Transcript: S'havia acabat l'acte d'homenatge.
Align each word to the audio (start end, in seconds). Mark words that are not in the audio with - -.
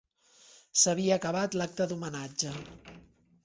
S'havia 0.83 1.19
acabat 1.21 1.57
l'acte 1.61 1.89
d'homenatge. 1.93 2.55